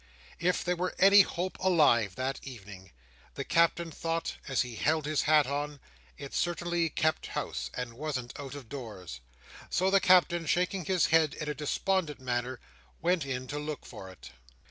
If 0.39 0.63
there 0.63 0.75
were 0.75 0.95
any 0.97 1.21
Hope 1.21 1.59
alive 1.59 2.15
that 2.15 2.39
evening, 2.41 2.91
the 3.35 3.43
Captain 3.43 3.91
thought, 3.91 4.37
as 4.47 4.63
he 4.63 4.75
held 4.75 5.05
his 5.05 5.21
hat 5.21 5.45
on, 5.45 5.79
it 6.17 6.33
certainly 6.33 6.89
kept 6.89 7.27
house, 7.27 7.69
and 7.75 7.93
wasn't 7.93 8.33
out 8.39 8.55
of 8.55 8.67
doors; 8.67 9.19
so 9.69 9.91
the 9.91 9.99
Captain, 10.01 10.47
shaking 10.47 10.85
his 10.85 11.05
head 11.13 11.35
in 11.35 11.47
a 11.47 11.53
despondent 11.53 12.19
manner, 12.19 12.59
went 12.99 13.27
in 13.27 13.45
to 13.49 13.59
look 13.59 13.85
for 13.85 14.09
it. 14.09 14.31